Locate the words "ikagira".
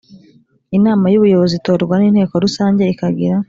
2.93-3.35